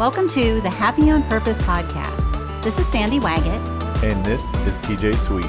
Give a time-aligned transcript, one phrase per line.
[0.00, 2.62] Welcome to the Happy on Purpose podcast.
[2.62, 4.02] This is Sandy Waggett.
[4.02, 5.44] And this is TJ Sweet.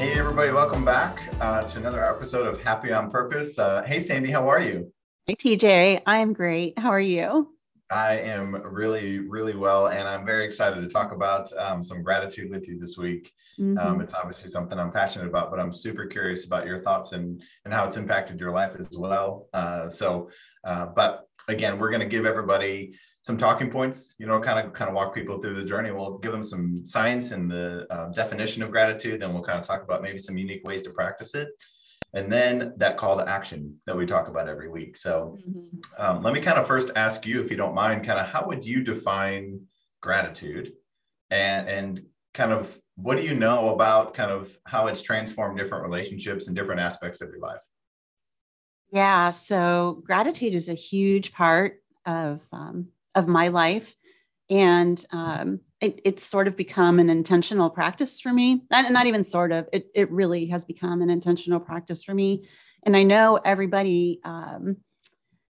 [0.00, 3.56] Hey, everybody, welcome back uh, to another episode of Happy on Purpose.
[3.56, 4.92] Uh, hey, Sandy, how are you?
[5.26, 6.76] Hey, TJ, I'm great.
[6.76, 7.54] How are you?
[7.90, 12.50] I am really, really well, and I'm very excited to talk about um, some gratitude
[12.50, 13.32] with you this week.
[13.58, 13.86] Um, mm-hmm.
[13.86, 17.42] Um, it's obviously something I'm passionate about, but I'm super curious about your thoughts and
[17.64, 19.48] and how it's impacted your life as well.
[19.52, 20.30] Uh, so,
[20.64, 24.14] uh, but again, we're going to give everybody some talking points.
[24.18, 25.90] You know, kind of kind of walk people through the journey.
[25.90, 29.20] We'll give them some science and the uh, definition of gratitude.
[29.20, 31.48] Then we'll kind of talk about maybe some unique ways to practice it.
[32.12, 34.96] And then that call to action that we talk about every week.
[34.96, 36.02] So mm-hmm.
[36.02, 38.46] um, let me kind of first ask you, if you don't mind, kind of how
[38.46, 39.60] would you define
[40.00, 40.72] gratitude
[41.30, 42.00] and, and
[42.34, 46.56] kind of what do you know about kind of how it's transformed different relationships and
[46.56, 47.62] different aspects of your life?
[48.92, 53.94] Yeah, so gratitude is a huge part of um, of my life,
[54.50, 58.64] and um, it, it's sort of become an intentional practice for me.
[58.70, 59.68] Not, not even sort of.
[59.72, 62.44] It it really has become an intentional practice for me,
[62.84, 64.76] and I know everybody um,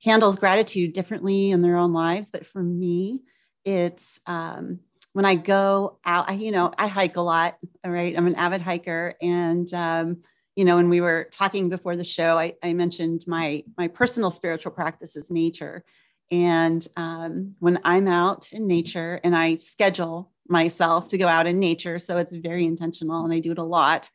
[0.02, 3.22] handles gratitude differently in their own lives, but for me,
[3.64, 4.80] it's um,
[5.14, 7.56] when I go out, I, you know, I hike a lot.
[7.84, 8.16] All right.
[8.16, 9.14] I'm an avid hiker.
[9.22, 10.18] And, um,
[10.56, 14.32] you know, when we were talking before the show, I, I mentioned my, my personal
[14.32, 15.84] spiritual practice is nature.
[16.30, 21.58] And um, when I'm out in nature and I schedule myself to go out in
[21.58, 24.10] nature, so it's very intentional and I do it a lot,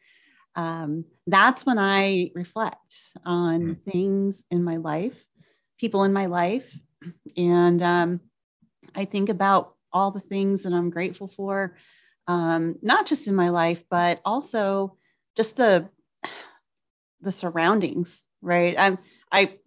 [0.55, 3.89] um, that's when I reflect on mm-hmm.
[3.89, 5.23] things in my life,
[5.77, 6.77] people in my life.
[7.37, 8.19] And um,
[8.95, 11.77] I think about all the things that I'm grateful for,
[12.27, 14.97] um, not just in my life, but also
[15.35, 15.89] just the
[17.21, 18.23] the surroundings.
[18.41, 18.75] Right.
[18.77, 18.97] I'm
[19.31, 19.58] I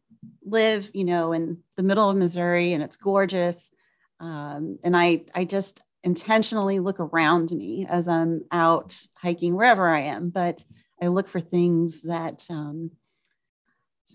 [0.44, 3.70] live, you know, in the middle of Missouri, and it's gorgeous.
[4.20, 10.00] Um, and I I just intentionally look around me as I'm out hiking wherever I
[10.02, 10.62] am, but
[11.00, 12.90] I look for things that um,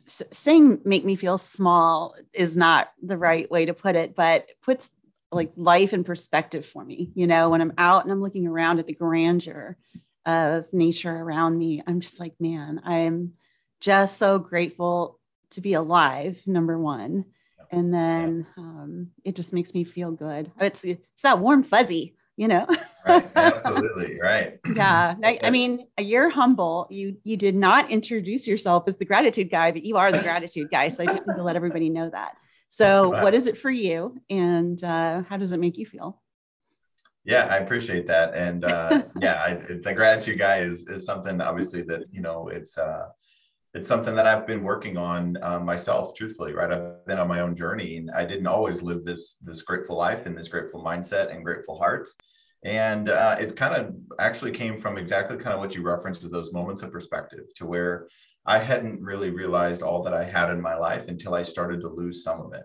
[0.06, 4.90] saying make me feel small is not the right way to put it, but puts
[5.32, 7.12] like life in perspective for me.
[7.16, 9.78] You know, when I'm out and I'm looking around at the grandeur
[10.26, 13.34] of nature around me, I'm just like, man, I'm
[13.80, 15.20] just so grateful
[15.52, 17.26] to be alive, number one.
[17.72, 20.52] And then um, it just makes me feel good.
[20.60, 22.66] It's it's that warm fuzzy, you know.
[23.06, 23.30] right.
[23.36, 24.60] Absolutely right.
[24.74, 25.16] yeah.
[25.24, 26.88] I, I, mean, you're humble.
[26.90, 30.70] You you did not introduce yourself as the gratitude guy, but you are the gratitude
[30.72, 30.88] guy.
[30.88, 32.38] So I just need to let everybody know that.
[32.70, 36.22] So, what is it for you, and uh, how does it make you feel?
[37.24, 41.82] Yeah, I appreciate that, and uh, yeah, I, the gratitude guy is is something obviously
[41.84, 43.08] that you know it's uh,
[43.74, 46.16] it's something that I've been working on uh, myself.
[46.16, 49.62] Truthfully, right, I've been on my own journey, and I didn't always live this this
[49.62, 52.08] grateful life and this grateful mindset and grateful heart.
[52.64, 56.30] And uh, it kind of actually came from exactly kind of what you referenced to
[56.30, 58.08] those moments of perspective, to where
[58.46, 61.90] I hadn't really realized all that I had in my life until I started to
[61.90, 62.64] lose some of it.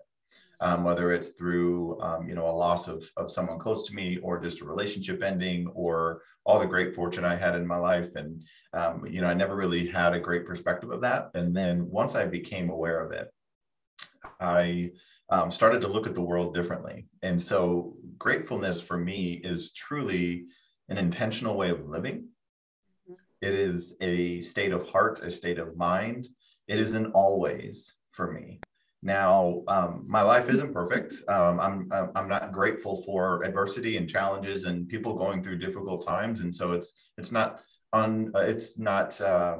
[0.63, 4.19] Um, whether it's through um, you know a loss of, of someone close to me
[4.23, 8.15] or just a relationship ending or all the great fortune i had in my life.
[8.15, 11.31] And um, you know i never really had a great perspective of that.
[11.35, 13.29] And then once i became aware of it
[14.41, 14.93] i
[15.33, 17.07] um, started to look at the world differently.
[17.23, 20.45] And so gratefulness for me is truly
[20.91, 22.29] an intentional way of living.
[23.41, 26.29] It is a state of heart, a state of mind.
[26.69, 28.61] it isn't always for me.
[29.03, 31.15] Now, um, my life isn't perfect.
[31.27, 36.41] Um, I'm I'm not grateful for adversity and challenges and people going through difficult times,
[36.41, 37.61] and so it's it's not
[37.93, 39.59] un, uh, it's not uh,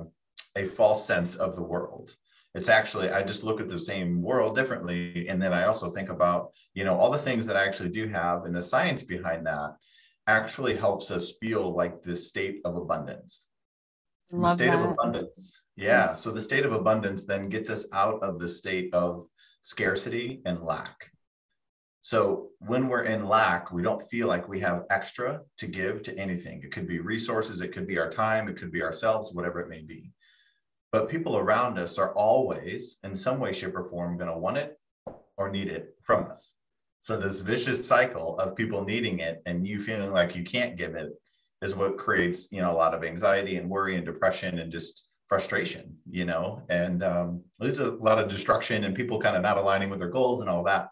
[0.55, 2.15] a false sense of the world.
[2.55, 6.09] It's actually I just look at the same world differently, and then I also think
[6.09, 9.47] about you know all the things that I actually do have, and the science behind
[9.47, 9.75] that
[10.29, 13.49] actually helps us feel like this state of abundance
[14.33, 14.79] the state that.
[14.79, 15.63] of abundance.
[15.77, 16.13] Yeah.
[16.13, 19.27] So the state of abundance then gets us out of the state of
[19.63, 21.11] scarcity and lack.
[22.03, 26.19] So when we're in lack, we don't feel like we have extra to give to
[26.19, 26.61] anything.
[26.63, 29.69] It could be resources, it could be our time, it could be ourselves, whatever it
[29.69, 30.13] may be.
[30.91, 34.59] But people around us are always, in some way, shape, or form, going to want
[34.59, 34.79] it
[35.39, 36.55] or need it from us.
[37.01, 40.95] So this vicious cycle of people needing it and you feeling like you can't give
[40.95, 41.13] it
[41.63, 45.09] is what creates you know a lot of anxiety and worry and depression and just
[45.33, 49.57] frustration you know and um, there's a lot of destruction and people kind of not
[49.57, 50.91] aligning with their goals and all that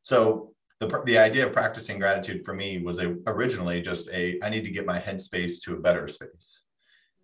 [0.00, 4.48] so the, the idea of practicing gratitude for me was a, originally just a i
[4.48, 6.62] need to get my headspace to a better space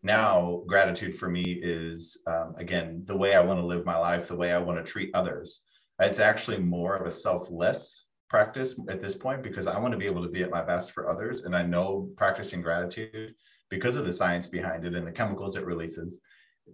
[0.03, 4.29] now gratitude for me is um, again the way i want to live my life
[4.29, 5.63] the way i want to treat others
[5.99, 10.11] It's actually more of a selfless practice at this point because I want to be
[10.13, 11.43] able to be at my best for others.
[11.45, 13.35] And I know practicing gratitude
[13.71, 16.23] because of the science behind it and the chemicals it releases.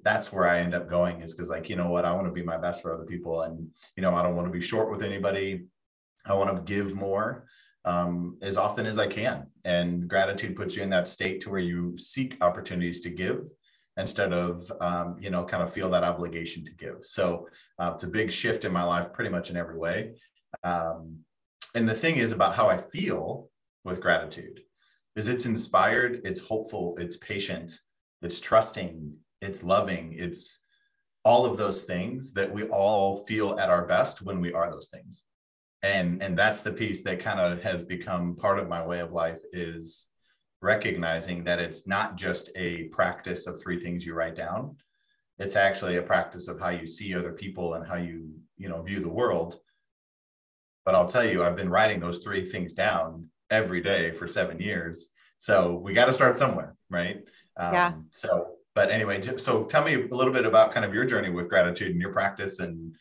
[0.04, 2.32] That's where I end up going is because, like, you know what, I want to
[2.32, 3.42] be my best for other people.
[3.42, 5.66] And, you know, I don't want to be short with anybody.
[6.26, 7.46] I want to give more
[7.84, 9.46] um, as often as I can.
[9.64, 13.44] And gratitude puts you in that state to where you seek opportunities to give
[13.96, 17.48] instead of um, you know kind of feel that obligation to give so
[17.78, 20.14] uh, it's a big shift in my life pretty much in every way
[20.64, 21.18] um,
[21.74, 23.48] and the thing is about how i feel
[23.84, 24.60] with gratitude
[25.16, 27.80] is it's inspired it's hopeful it's patient
[28.22, 30.14] it's trusting it's loving.
[30.16, 30.60] It's
[31.24, 34.88] all of those things that we all feel at our best when we are those
[34.88, 35.22] things.
[35.82, 39.12] And and that's the piece that kind of has become part of my way of
[39.12, 40.08] life is
[40.62, 44.76] recognizing that it's not just a practice of three things you write down.
[45.38, 48.82] It's actually a practice of how you see other people and how you you know
[48.82, 49.58] view the world.
[50.84, 54.60] But i'll tell you i've been writing those three things down every day for seven
[54.60, 55.10] years.
[55.38, 57.18] So we got to start somewhere right?
[57.56, 61.04] Um, yeah so but anyway so tell me a little bit about kind of your
[61.04, 62.94] journey with gratitude and your practice and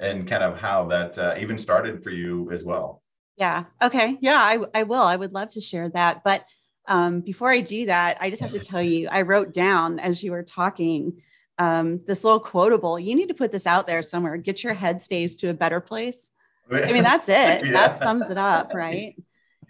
[0.00, 3.02] and kind of how that uh, even started for you as well
[3.36, 6.44] yeah okay yeah I, I will i would love to share that but
[6.90, 10.22] um, before I do that, I just have to tell you, I wrote down as
[10.22, 11.22] you were talking
[11.56, 12.98] um, this little quotable.
[12.98, 14.36] You need to put this out there somewhere.
[14.36, 16.32] Get your headspace to a better place.
[16.72, 17.32] I mean, that's it.
[17.64, 17.72] yeah.
[17.72, 19.14] That sums it up, right?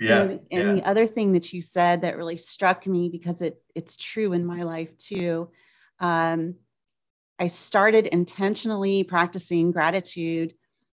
[0.01, 0.23] Yeah.
[0.23, 0.75] And, and yeah.
[0.75, 4.45] the other thing that you said that really struck me because it it's true in
[4.45, 5.51] my life too.
[6.01, 6.55] Um,
[7.39, 10.55] I started intentionally practicing gratitude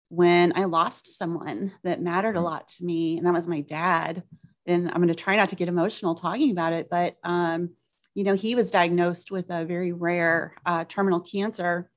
[0.09, 2.43] when I lost someone that mattered a mm.
[2.43, 4.23] lot to me, and that was my dad
[4.65, 7.71] and I'm going to try not to get emotional talking about it, but um,
[8.13, 11.89] you know, he was diagnosed with a very rare uh, terminal cancer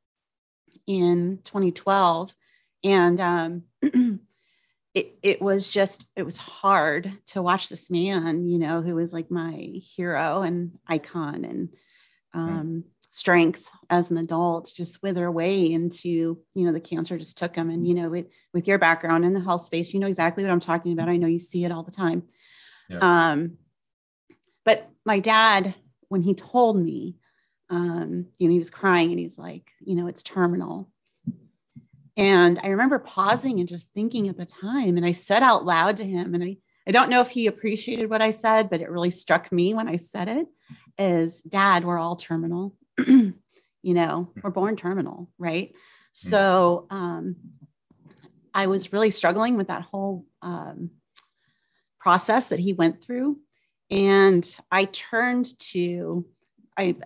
[0.86, 2.34] in 2012,
[2.84, 3.62] and um,
[4.98, 9.12] it it was just it was hard to watch this man, you know, who was
[9.12, 11.68] like my hero and icon and
[12.34, 17.56] um, strength as an adult just wither away into you know the cancer just took
[17.56, 20.44] him and you know with, with your background in the health space you know exactly
[20.44, 22.22] what i'm talking about i know you see it all the time
[22.88, 23.30] yeah.
[23.30, 23.58] Um,
[24.64, 25.74] but my dad,
[26.08, 27.16] when he told me,
[27.70, 30.90] um, you know, he was crying and he's like, you know, it's terminal.
[32.18, 35.96] And I remember pausing and just thinking at the time, and I said out loud
[35.98, 36.56] to him, and I,
[36.86, 39.88] I don't know if he appreciated what I said, but it really struck me when
[39.88, 40.46] I said it
[40.98, 42.74] is dad, we're all terminal.
[43.06, 43.34] you
[43.82, 45.74] know, we're born terminal, right?
[46.12, 47.36] So um,
[48.52, 50.90] I was really struggling with that whole um,
[52.00, 53.38] process that he went through.
[53.90, 56.26] And I turned to,
[56.78, 56.96] I,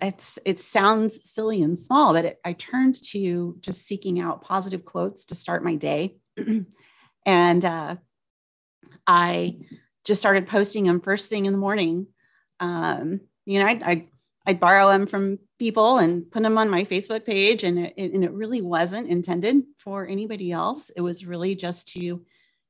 [0.45, 5.25] it sounds silly and small, but it, I turned to just seeking out positive quotes
[5.25, 6.15] to start my day.
[7.25, 7.95] and uh,
[9.07, 9.57] I
[10.05, 12.05] just started posting them first thing in the morning.
[12.59, 14.07] Um, you know, I'd, I'd,
[14.45, 17.63] I'd, borrow them from people and put them on my Facebook page.
[17.63, 20.91] And it, and it really wasn't intended for anybody else.
[20.91, 22.23] It was really just to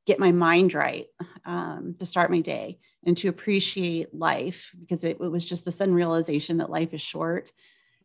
[0.06, 1.08] get my mind right
[1.46, 5.72] um, to start my day and to appreciate life because it, it, was just the
[5.72, 7.52] sudden realization that life is short.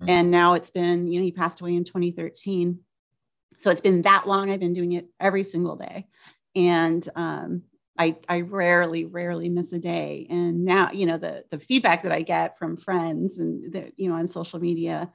[0.00, 0.10] Mm-hmm.
[0.10, 2.78] And now it's been, you know, he passed away in 2013.
[3.58, 4.50] So it's been that long.
[4.50, 6.06] I've been doing it every single day.
[6.54, 7.62] And um,
[7.98, 10.26] I, I rarely, rarely miss a day.
[10.30, 14.08] And now, you know, the, the feedback that I get from friends and, the, you
[14.08, 15.10] know, on social media,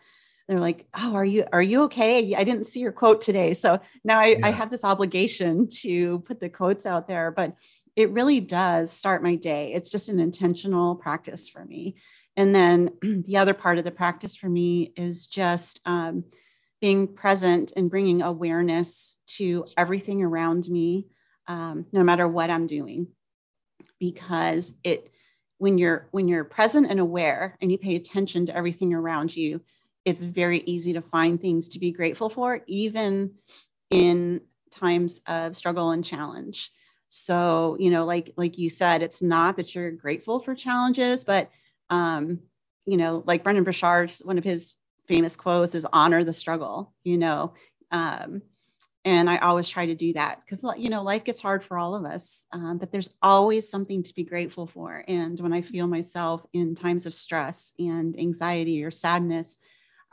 [0.47, 2.35] they're like oh are you are you okay?
[2.35, 3.53] I didn't see your quote today.
[3.53, 4.47] So now I, yeah.
[4.47, 7.55] I have this obligation to put the quotes out there but
[7.95, 9.73] it really does start my day.
[9.73, 11.95] It's just an intentional practice for me.
[12.35, 16.23] And then the other part of the practice for me is just um,
[16.81, 21.07] being present and bringing awareness to everything around me
[21.47, 23.07] um, no matter what i'm doing.
[23.99, 25.11] Because it
[25.57, 29.61] when you're when you're present and aware and you pay attention to everything around you
[30.05, 33.31] it's very easy to find things to be grateful for, even
[33.89, 34.41] in
[34.71, 36.71] times of struggle and challenge.
[37.09, 41.51] So, you know, like like you said, it's not that you're grateful for challenges, but
[41.89, 42.39] um,
[42.85, 44.75] you know, like Brendon Burchard, one of his
[45.07, 47.53] famous quotes is honor the struggle, you know.
[47.91, 48.41] Um,
[49.05, 51.93] and I always try to do that because you know life gets hard for all
[51.93, 55.03] of us, um, but there's always something to be grateful for.
[55.07, 59.57] And when I feel myself in times of stress and anxiety or sadness,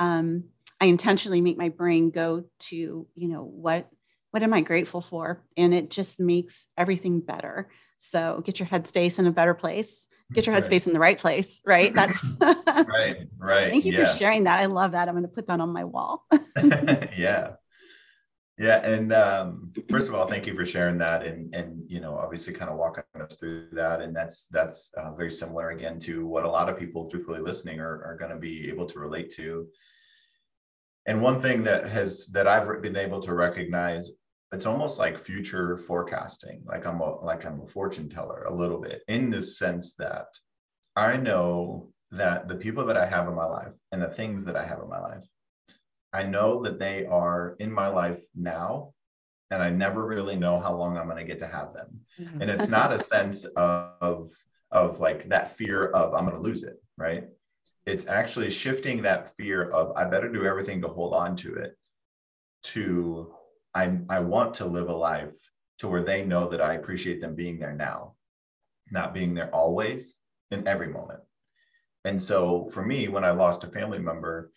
[0.00, 0.44] um,
[0.80, 2.76] I intentionally make my brain go to,
[3.14, 3.88] you know, what
[4.32, 5.44] what am I grateful for?
[5.56, 7.68] And it just makes everything better.
[7.98, 10.06] So get your headspace in a better place.
[10.32, 10.86] Get your headspace right.
[10.86, 11.60] in the right place.
[11.66, 11.92] Right.
[11.92, 13.26] That's right.
[13.36, 13.70] Right.
[13.72, 14.06] Thank you yeah.
[14.06, 14.60] for sharing that.
[14.60, 15.08] I love that.
[15.08, 16.24] I'm going to put that on my wall.
[17.16, 17.52] yeah.
[18.56, 22.14] Yeah, and um, first of all, thank you for sharing that, and and you know,
[22.14, 26.26] obviously, kind of walking us through that, and that's that's uh, very similar again to
[26.26, 29.30] what a lot of people, truthfully listening, are are going to be able to relate
[29.36, 29.66] to.
[31.06, 34.10] And one thing that has that I've been able to recognize,
[34.52, 38.80] it's almost like future forecasting, like I'm a like I'm a fortune teller a little
[38.80, 40.26] bit, in the sense that
[40.96, 44.56] I know that the people that I have in my life and the things that
[44.56, 45.24] I have in my life
[46.12, 48.92] I know that they are in my life now,
[49.50, 52.00] and I never really know how long I'm going to get to have them.
[52.20, 52.42] Mm-hmm.
[52.42, 54.30] And it's not a sense of
[54.72, 57.24] of like that fear of I'm going to lose it, right?
[57.90, 61.76] It's actually shifting that fear of I better do everything to hold on to it
[62.74, 63.34] to
[63.74, 65.36] I I want to live a life
[65.80, 68.14] to where they know that I appreciate them being there now,
[68.92, 70.18] not being there always
[70.50, 71.20] in every moment.
[72.04, 74.52] And so for me, when I lost a family member,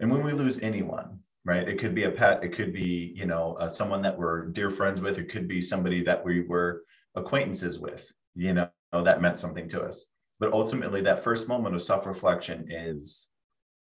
[0.00, 3.26] and when we lose anyone right it could be a pet it could be you
[3.26, 6.82] know uh, someone that we're dear friends with it could be somebody that we were
[7.16, 10.11] acquaintances with you know that meant something to us
[10.42, 13.28] but ultimately that first moment of self-reflection is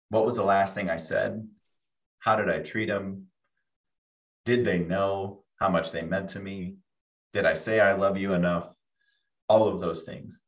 [0.08, 1.48] what was the last thing i said?
[2.18, 3.26] How did i treat them
[4.44, 6.78] did they know how much they meant to me?
[7.32, 8.72] Did i say i love you enough?
[9.48, 10.40] All of those things.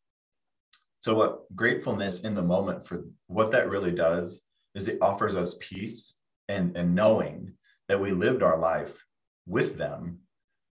[0.98, 4.42] So what gratefulness in the moment for what that really does
[4.74, 6.14] is it offers us peace
[6.48, 7.52] and, and knowing
[7.88, 9.06] that we lived our life
[9.46, 10.18] with them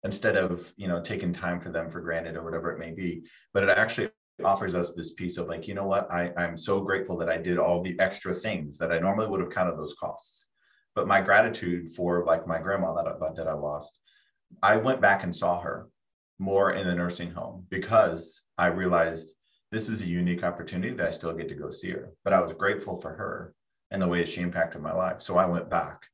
[0.06, 3.26] instead of you know taking time for them for granted or whatever it may be.
[3.54, 4.12] But it actually
[4.44, 7.38] offers us this piece of like you know what I, i'm so grateful that i
[7.38, 10.48] did all the extra things that i normally would have counted those costs
[10.94, 13.98] but my gratitude for like my grandma that I, that I lost
[14.62, 15.88] i went back and saw her
[16.38, 19.34] more in the nursing home because i realized
[19.72, 22.42] this is a unique opportunity that i still get to go see her but i
[22.42, 23.56] was grateful for her
[23.92, 25.22] and the way she impacted my life.
[25.22, 26.08] So I went back.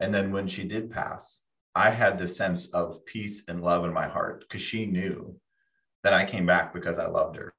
[0.00, 1.42] And then when she did pass,
[1.74, 5.36] I had this sense of peace and love in my heart because she knew
[6.02, 7.54] that I came back because I loved her.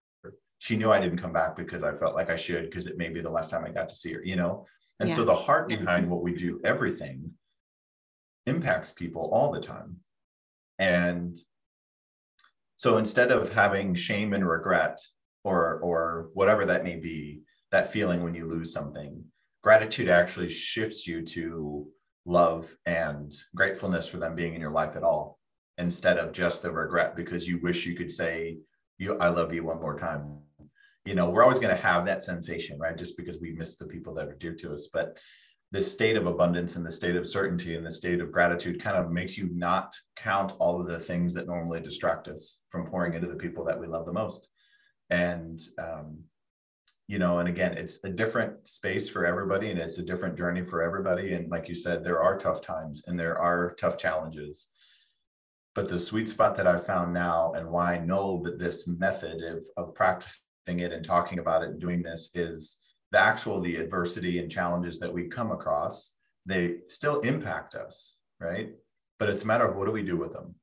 [0.64, 3.10] She knew I didn't come back because I felt like I should because it may
[3.10, 4.66] be the last time I got to see her, you know?
[5.02, 5.16] And yeah.
[5.16, 7.32] so the heart behind what we do, everything
[8.46, 9.98] impacts people all the time.
[10.80, 11.38] And
[12.78, 15.02] so instead of having shame and regret
[15.44, 17.42] or or whatever that may be,
[17.74, 19.22] that feeling when you lose something,
[19.64, 21.86] gratitude actually shifts you to
[22.26, 25.40] love and gratefulness for them being in your life at all
[25.78, 28.60] instead of just the regret because you wish you could say
[28.98, 30.38] you i love you one more time
[31.06, 32.98] you know we're always going to have that sensation right?
[32.98, 34.88] Just because we miss the people that are dear to us.
[34.92, 35.18] But
[35.72, 38.96] this state of abundance and the state of certainty and the state of gratitude kind
[38.96, 43.16] of makes you not count all of the things that normally distract us from pouring
[43.16, 44.50] into the people that we love the most.
[45.10, 46.20] And um,
[47.10, 50.62] you know and again it's a different space for everybody and it's a different journey
[50.62, 51.34] for everybody.
[51.34, 54.70] And like you said there are tough times and there are tough challenges.
[55.76, 59.42] But the sweet spot that i found now and why i know that this method
[59.44, 62.78] of, of practicing it and talking about it and doing this is
[63.12, 66.14] the actual the adversity and challenges that we come across
[66.46, 68.72] they still impact us right
[69.20, 70.56] but it's a matter of what do we do with them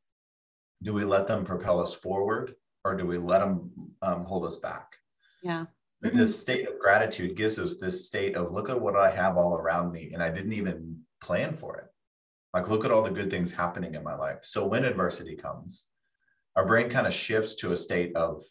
[0.83, 2.55] do we let them propel us forward
[2.85, 4.97] or do we let them um, hold us back
[5.43, 5.67] yeah
[6.03, 9.37] but this state of gratitude gives us this state of look at what I have
[9.37, 11.85] all around me, and I didn't even plan for it.
[12.55, 14.39] Like, look at all the good things happening in my life.
[14.43, 15.85] So when adversity comes,
[16.57, 18.43] our brain kind of shifts to a state of,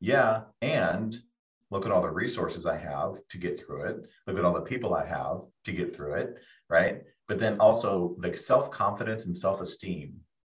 [0.00, 1.16] yeah, and
[1.70, 3.96] look at all the resources I have to get through it.
[4.26, 6.36] Look at all the people I have to get through it.
[6.68, 7.02] Right.
[7.28, 10.14] But then also the self confidence and self esteem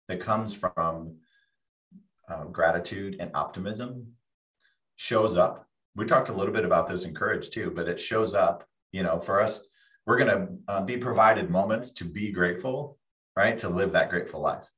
[0.08, 1.16] that comes from
[2.28, 4.06] uh, gratitude and optimism
[4.96, 8.34] shows up we talked a little bit about this in courage too, but it shows
[8.34, 9.68] up, you know, for us,
[10.06, 12.98] we're going to uh, be provided moments to be grateful,
[13.36, 13.56] right?
[13.58, 14.68] To live that grateful life.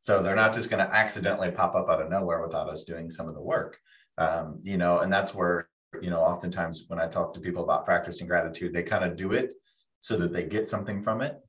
[0.00, 3.10] So they're not just going to accidentally pop up out of nowhere without us doing
[3.10, 3.78] some of the work,
[4.18, 5.68] um, you know, and that's where,
[6.00, 9.32] you know, oftentimes when I talk to people about practicing gratitude, they kind of do
[9.32, 9.54] it
[10.00, 11.40] so that they get something from it,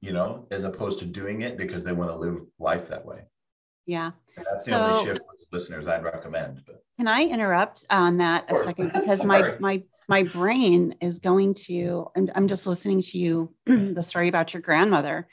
[0.00, 3.22] you know, as opposed to doing it because they want to live life that way.
[3.86, 4.12] Yeah.
[4.36, 6.62] And that's the so, only shift for the listeners I'd recommend.
[6.66, 11.54] But can I interrupt on that a second because my my my brain is going
[11.54, 15.26] to I'm, I'm just listening to you the story about your grandmother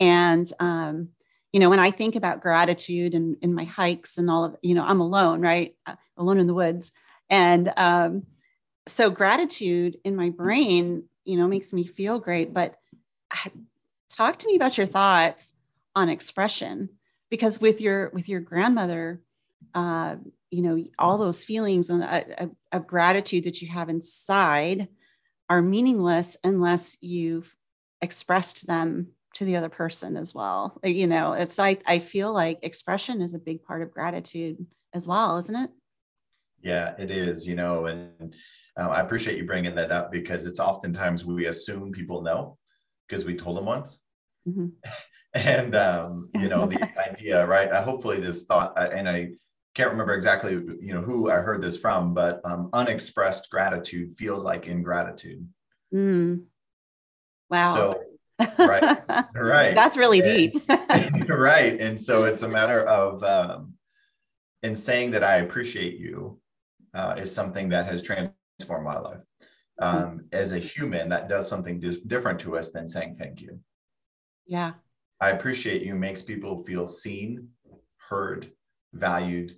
[0.00, 1.08] and um
[1.52, 4.74] you know when I think about gratitude and in my hikes and all of you
[4.74, 5.74] know I'm alone right?
[5.86, 6.92] Uh, alone in the woods.
[7.30, 8.24] And um
[8.86, 12.76] so gratitude in my brain you know makes me feel great but
[14.18, 15.54] talk to me about your thoughts
[15.94, 16.88] on expression.
[17.30, 19.20] Because with your with your grandmother
[19.74, 20.16] uh,
[20.50, 24.88] you know all those feelings and, uh, of gratitude that you have inside
[25.50, 27.54] are meaningless unless you've
[28.00, 30.78] expressed them to the other person as well.
[30.84, 35.06] You know, it's I I feel like expression is a big part of gratitude as
[35.06, 35.70] well, isn't it?
[36.60, 37.46] Yeah, it is.
[37.46, 38.34] You know, and
[38.76, 42.58] um, I appreciate you bringing that up because it's oftentimes we assume people know
[43.08, 44.00] because we told them once.
[44.46, 44.66] Mm-hmm.
[45.34, 47.70] and um, you know the idea, right?
[47.70, 49.30] I, hopefully, this thought, uh, and I
[49.74, 54.42] can't remember exactly, you know, who I heard this from, but um, unexpressed gratitude feels
[54.42, 55.46] like ingratitude.
[55.94, 56.42] Mm.
[57.48, 57.74] Wow.
[57.74, 58.00] So
[58.58, 58.98] right.
[59.34, 59.74] Right.
[59.74, 60.62] That's really deep.
[61.28, 61.80] Right.
[61.80, 63.74] And so it's a matter of um
[64.62, 66.40] in saying that i appreciate you
[66.94, 69.20] uh, is something that has transformed my life.
[69.80, 70.18] Um, mm-hmm.
[70.32, 73.60] as a human that does something just different to us than saying thank you.
[74.44, 74.72] Yeah.
[75.20, 77.48] I appreciate you makes people feel seen
[78.08, 78.50] heard
[78.92, 79.56] valued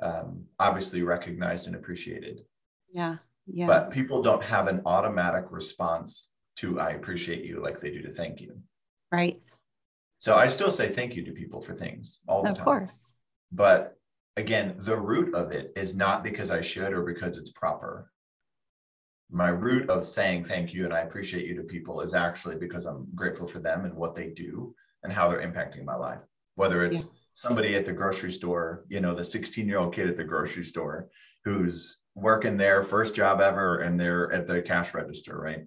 [0.00, 2.42] um, obviously recognized and appreciated.
[2.90, 3.16] Yeah.
[3.46, 3.66] Yeah.
[3.66, 6.28] But people don't have an automatic response
[6.62, 8.56] to I appreciate you like they do to thank you.
[9.10, 9.42] Right.
[10.18, 12.64] So I still say thank you to people for things all the of time.
[12.64, 12.92] Course.
[13.50, 13.98] But
[14.36, 18.10] again, the root of it is not because I should or because it's proper.
[19.30, 22.86] My root of saying thank you and I appreciate you to people is actually because
[22.86, 26.20] I'm grateful for them and what they do and how they're impacting my life.
[26.54, 27.10] Whether it's yeah.
[27.32, 30.64] somebody at the grocery store, you know, the 16 year old kid at the grocery
[30.64, 31.08] store
[31.44, 35.64] who's working their first job ever and they're at the cash register, right?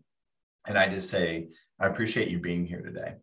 [0.67, 3.15] And I just say, I appreciate you being here today,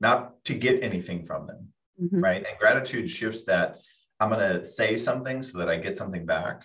[0.00, 1.68] not to get anything from them.
[2.00, 2.20] Mm-hmm.
[2.20, 2.46] Right.
[2.46, 3.78] And gratitude shifts that
[4.20, 6.62] I'm going to say something so that I get something back.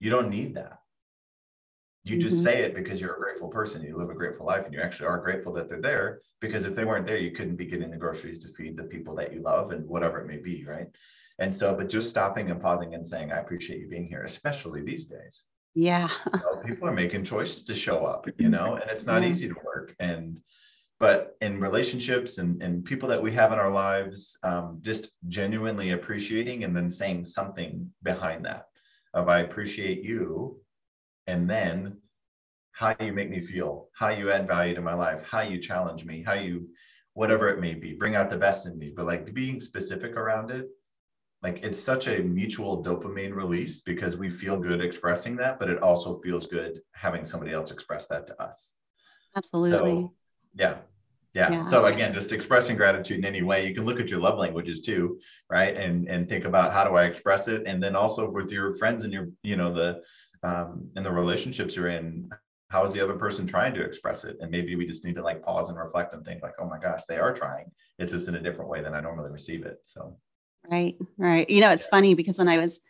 [0.00, 0.78] You don't need that.
[2.04, 2.44] You just mm-hmm.
[2.44, 3.82] say it because you're a grateful person.
[3.82, 6.74] You live a grateful life and you actually are grateful that they're there because if
[6.74, 9.40] they weren't there, you couldn't be getting the groceries to feed the people that you
[9.40, 10.64] love and whatever it may be.
[10.64, 10.88] Right.
[11.38, 14.82] And so, but just stopping and pausing and saying, I appreciate you being here, especially
[14.82, 19.06] these days yeah know, people are making choices to show up you know and it's
[19.06, 19.28] not yeah.
[19.28, 20.38] easy to work and
[21.00, 25.90] but in relationships and, and people that we have in our lives um, just genuinely
[25.90, 28.66] appreciating and then saying something behind that
[29.14, 30.60] of i appreciate you
[31.26, 31.96] and then
[32.72, 36.04] how you make me feel how you add value to my life how you challenge
[36.04, 36.68] me how you
[37.14, 40.50] whatever it may be bring out the best in me but like being specific around
[40.50, 40.68] it
[41.42, 45.82] like it's such a mutual dopamine release because we feel good expressing that but it
[45.82, 48.74] also feels good having somebody else express that to us.
[49.36, 49.90] Absolutely.
[49.90, 50.14] so,
[50.54, 50.76] yeah.
[51.34, 51.50] yeah.
[51.50, 51.62] Yeah.
[51.62, 53.66] So again just expressing gratitude in any way.
[53.66, 55.18] You can look at your love languages too
[55.50, 55.76] right?
[55.76, 57.62] And and think about how do i express it?
[57.66, 60.02] And then also with your friends and your you know the
[60.42, 62.30] um and the relationships you're in
[62.68, 64.38] how is the other person trying to express it?
[64.40, 66.78] And maybe we just need to like pause and reflect and think like oh my
[66.78, 67.70] gosh they are trying.
[67.98, 69.80] It's just in a different way than i normally receive it.
[69.82, 70.16] So
[70.70, 71.48] Right, right.
[71.50, 72.80] You know, it's funny because when I was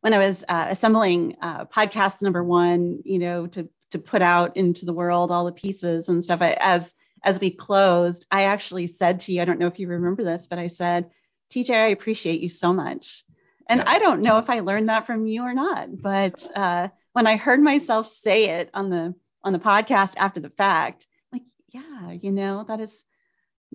[0.00, 4.56] when I was uh, assembling uh, podcast number one, you know, to to put out
[4.56, 8.86] into the world all the pieces and stuff, I, as as we closed, I actually
[8.86, 11.10] said to you, I don't know if you remember this, but I said,
[11.50, 13.24] TJ, I appreciate you so much.
[13.68, 17.26] And I don't know if I learned that from you or not, but uh, when
[17.26, 22.12] I heard myself say it on the on the podcast after the fact, like, yeah,
[22.12, 23.04] you know, that is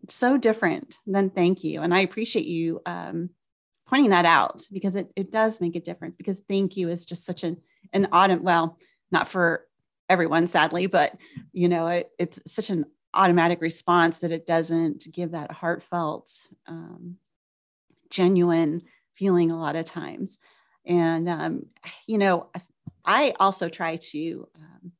[0.10, 1.82] so different than thank you.
[1.82, 3.30] And I appreciate you um,
[3.92, 7.26] pointing that out because it, it does make a difference because thank you is just
[7.26, 7.58] such an,
[7.92, 8.80] an autumn, well,
[9.12, 9.68] not for
[10.08, 11.14] everyone, sadly, but
[11.52, 16.32] you know, it, it's such an automatic response that it doesn't give that heartfelt,
[16.68, 17.18] um,
[18.10, 18.82] genuine
[19.14, 20.38] feeling a lot of times.
[20.86, 21.66] And, um,
[22.08, 22.50] you know,
[23.04, 24.94] I also try to um,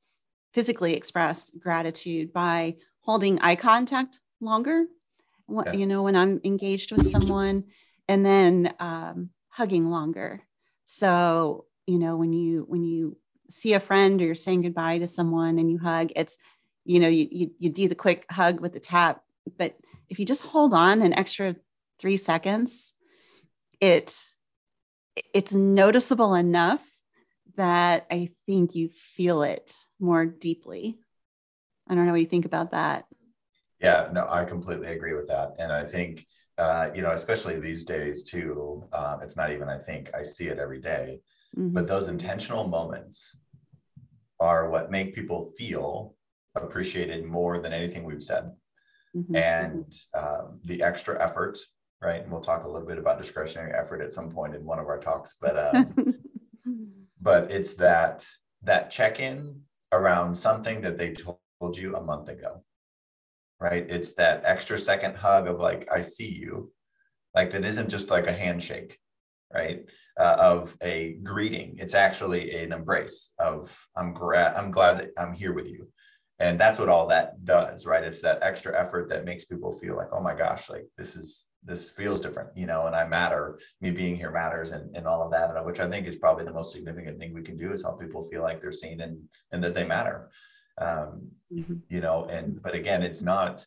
[0.54, 4.86] physically express gratitude by holding eye contact longer.
[5.50, 5.72] Yeah.
[5.72, 7.66] You know, when I'm engaged with someone,
[8.12, 10.42] and then um, hugging longer.
[10.86, 13.16] So, you know, when you when you
[13.50, 16.38] see a friend or you're saying goodbye to someone and you hug, it's,
[16.84, 19.24] you know, you, you, you do the quick hug with the tap,
[19.58, 19.78] but
[20.10, 21.56] if you just hold on an extra
[22.00, 22.92] three seconds,
[23.80, 24.36] it's
[25.34, 26.86] it's noticeable enough
[27.56, 29.72] that I think you feel it
[30.02, 31.00] more deeply.
[31.88, 33.06] I don't know what you think about that.
[33.80, 35.56] Yeah, no, I completely agree with that.
[35.60, 36.26] And I think
[36.58, 38.84] uh, you know, especially these days too.
[38.94, 41.22] Um, it's not even I think I see it every day,
[41.58, 41.74] mm-hmm.
[41.74, 43.38] but those intentional moments
[44.40, 46.16] are what make people feel
[46.56, 48.52] appreciated more than anything we've said.
[49.16, 49.36] Mm-hmm.
[49.36, 51.58] And um, the extra effort,
[52.02, 52.22] right?
[52.22, 54.88] And we'll talk a little bit about discretionary effort at some point in one of
[54.88, 56.16] our talks, but um,
[57.22, 58.26] but it's that
[58.64, 59.62] that check in
[59.92, 62.64] around something that they told you a month ago
[63.62, 63.86] right?
[63.90, 66.72] It's that extra second hug of like, I see you.
[67.36, 68.98] Like that isn't just like a handshake,
[69.54, 69.86] right?
[70.20, 71.78] Uh, of a greeting.
[71.80, 75.88] It's actually an embrace of I'm glad I'm glad that I'm here with you.
[76.40, 79.96] and that's what all that does right it's that extra effort that makes people feel
[79.96, 83.60] like oh my gosh like this is this feels different you know and i matter
[83.80, 86.52] me being here matters and, and all of that which i think is probably the
[86.60, 89.18] most significant thing we can do is help people feel like they're seen and
[89.52, 90.30] and that they matter
[90.80, 91.76] um, mm-hmm.
[91.90, 93.66] you know and but again it's not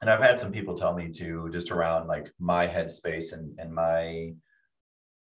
[0.00, 3.72] and i've had some people tell me too just around like my headspace and and
[3.72, 4.32] my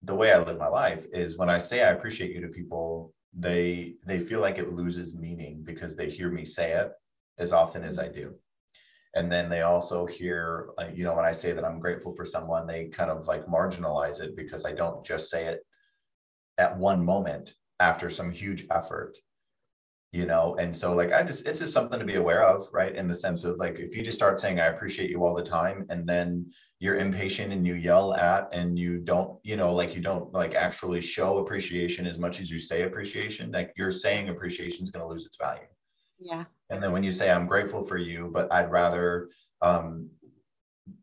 [0.02, 3.12] the way i live my life is when i say i appreciate you to people
[3.34, 6.92] they they feel like it loses meaning because they hear me say it
[7.38, 8.34] as often as I do.
[9.14, 12.24] And then they also hear, like, you know, when I say that I'm grateful for
[12.24, 15.60] someone, they kind of like marginalize it because I don't just say it
[16.56, 19.16] at one moment after some huge effort
[20.12, 22.94] you know and so like i just it's just something to be aware of right?
[22.94, 25.42] In the sense of like if you just start saying i appreciate you all the
[25.42, 29.94] time and then you're impatient and you yell at and you don't you know like
[29.94, 34.28] you don't like actually show appreciation as much as you say appreciation like you're saying
[34.28, 35.62] appreciation is going to lose its value.
[36.20, 36.44] Yeah.
[36.70, 39.30] And then when you say i'm grateful for you but i'd rather
[39.62, 40.10] um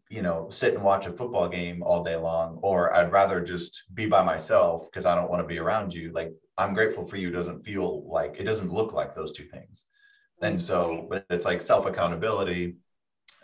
[0.09, 3.83] you know sit and watch a football game all day long or i'd rather just
[3.93, 7.15] be by myself because i don't want to be around you like I'm grateful for
[7.15, 9.85] you doesn't feel like it doesn't look like those two things.
[10.41, 12.75] And so, but it's like self accountability,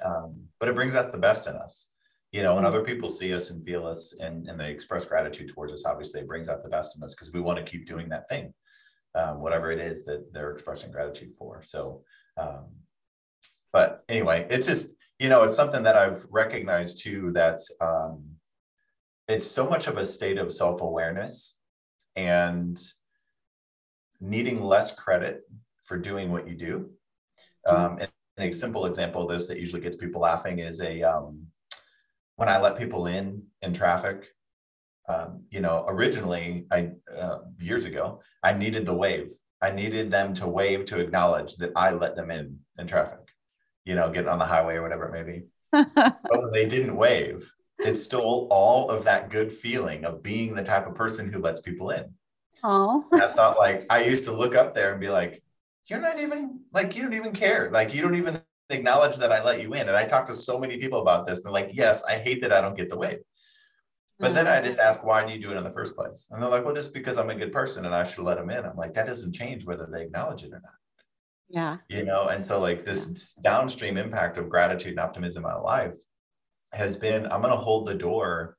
[0.03, 1.87] um, but it brings out the best in us.
[2.33, 5.49] You know, when other people see us and feel us and, and they express gratitude
[5.49, 7.85] towards us, obviously it brings out the best in us because we want to keep
[7.85, 8.53] doing that thing,
[9.15, 11.61] um, whatever it is that they're expressing gratitude for.
[11.61, 12.03] So,
[12.37, 12.65] um,
[13.71, 18.23] but anyway, it's just, you know, it's something that I've recognized too that um,
[19.27, 21.55] it's so much of a state of self awareness
[22.15, 22.79] and
[24.19, 25.41] needing less credit
[25.83, 26.89] for doing what you do.
[27.65, 31.47] Um, and a simple example of this that usually gets people laughing is a um,
[32.35, 34.27] when I let people in in traffic.
[35.07, 39.31] Um, you know, originally, I uh, years ago, I needed the wave.
[39.61, 43.24] I needed them to wave to acknowledge that I let them in in traffic.
[43.85, 45.45] You know, getting on the highway or whatever it may be.
[45.71, 50.63] but when they didn't wave, it stole all of that good feeling of being the
[50.63, 52.13] type of person who lets people in.
[52.63, 53.05] Oh.
[53.13, 55.43] I thought like I used to look up there and be like,
[55.87, 57.69] you're not even like you don't even care.
[57.71, 59.87] Like you don't even acknowledge that I let you in.
[59.87, 61.39] And I talked to so many people about this.
[61.39, 63.19] And they're like, yes, I hate that I don't get the wave.
[64.17, 64.83] But then I just mm.
[64.83, 66.29] ask, why do you do it in the first place?
[66.31, 68.49] And they're like, well, just because I'm a good person and I should let them
[68.49, 68.63] in.
[68.63, 70.73] I'm like, that doesn't change whether they acknowledge it or not.
[71.49, 71.77] Yeah.
[71.89, 75.93] You know, and so like this downstream impact of gratitude and optimism in my life
[76.73, 78.57] has been I'm going to hold the door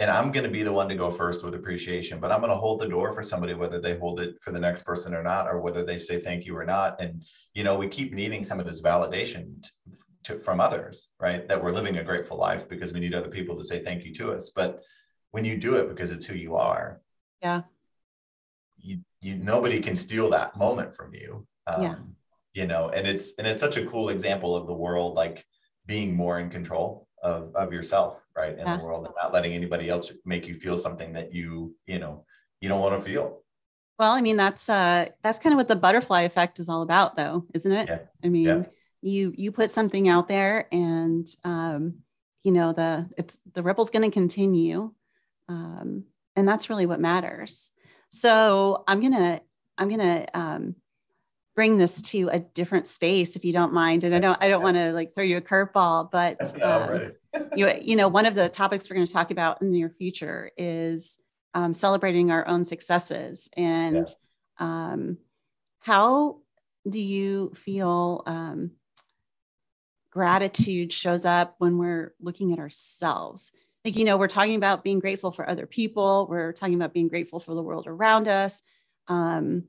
[0.00, 2.50] and I'm going to be the one to go first with appreciation, but I'm going
[2.50, 5.22] to hold the door for somebody, whether they hold it for the next person or
[5.22, 7.00] not, or whether they say thank you or not.
[7.00, 9.64] And, you know, we keep needing some of this validation
[10.24, 11.46] to, from others, right?
[11.46, 14.12] That we're living a grateful life because we need other people to say thank you
[14.14, 14.50] to us.
[14.50, 14.82] But
[15.30, 17.00] when you do it because it's who you are,
[17.40, 17.62] yeah,
[18.78, 21.46] you, you nobody can steal that moment from you.
[21.66, 21.94] Um, yeah.
[22.52, 25.44] You know, and it's and it's such a cool example of the world like
[25.86, 28.76] being more in control of, of yourself right in yeah.
[28.76, 32.24] the world and not letting anybody else make you feel something that you you know
[32.60, 33.42] you don't want to feel
[33.98, 37.16] well i mean that's uh that's kind of what the butterfly effect is all about
[37.16, 37.98] though isn't it yeah.
[38.22, 38.62] i mean yeah.
[39.00, 41.94] you you put something out there and um
[42.42, 44.92] you know the it's the ripple's going to continue
[45.48, 46.04] um
[46.36, 47.70] and that's really what matters
[48.10, 49.40] so i'm gonna
[49.78, 50.74] i'm gonna um
[51.54, 54.62] bring this to a different space if you don't mind and i don't i don't
[54.62, 57.12] want to like throw you a curveball but um,
[57.56, 59.90] you, you know one of the topics we're going to talk about in the near
[59.90, 61.18] future is
[61.54, 64.08] um, celebrating our own successes and
[64.58, 64.92] yeah.
[64.92, 65.18] um,
[65.78, 66.38] how
[66.88, 68.72] do you feel um,
[70.10, 73.52] gratitude shows up when we're looking at ourselves?
[73.84, 77.08] Like you know we're talking about being grateful for other people we're talking about being
[77.08, 78.62] grateful for the world around us
[79.08, 79.64] um,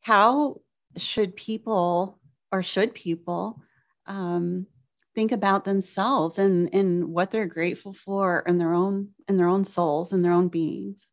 [0.00, 0.60] how
[0.96, 2.18] should people
[2.52, 3.60] or should people
[4.06, 4.66] um,
[5.14, 9.64] think about themselves and and what they're grateful for in their own in their own
[9.64, 11.08] souls and their own beings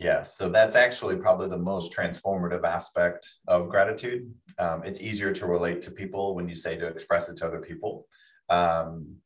[0.00, 4.32] Yes, so that's actually probably the most transformative aspect of gratitude.
[4.58, 7.60] Um, it's easier to relate to people when you say to express it to other
[7.60, 8.06] people.
[8.48, 9.16] Um,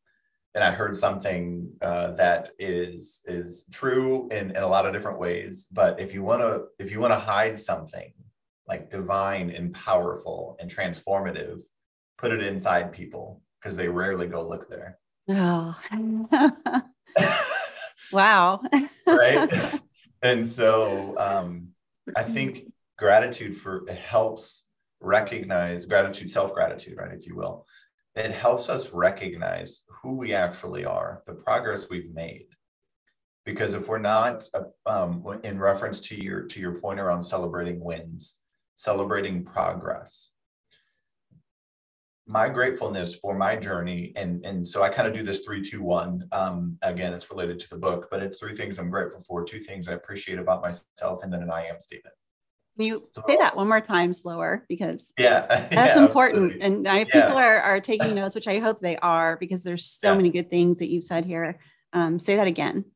[0.53, 5.21] and I heard something uh, that is is true in, in a lot of different
[5.21, 5.69] ways.
[5.71, 8.13] But if you want to if you want to hide something,
[8.67, 11.61] like divine and powerful and transformative,
[12.19, 14.99] put it inside people because they rarely go look there.
[15.29, 15.77] Oh,
[18.13, 18.61] wow.
[19.07, 19.81] right.
[20.25, 21.69] And so um,
[22.17, 24.65] I think gratitude for it helps
[25.01, 27.67] recognize gratitude, self gratitude, right, if you will.
[28.17, 32.47] It helps us recognize who we actually are, the progress we've made.
[33.45, 34.49] Because if we're not,
[34.87, 38.39] um, in reference to your to your point around celebrating wins,
[38.75, 40.31] celebrating progress,
[42.27, 45.83] my gratefulness for my journey and and so i kind of do this three two
[45.83, 49.45] one um again it's related to the book but it's three things i'm grateful for
[49.45, 52.15] two things i appreciate about myself and then an i am statement.
[52.77, 54.67] Can you so, say that one more time slower?
[54.69, 55.47] Because yeah.
[55.49, 56.61] That's yeah, important absolutely.
[56.63, 57.35] and I, people yeah.
[57.35, 60.17] are, are taking notes which i hope they are because there's so yeah.
[60.17, 61.61] many good things that you've said here.
[61.93, 62.87] Um, say that again.